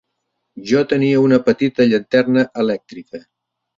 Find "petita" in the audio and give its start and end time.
1.49-1.87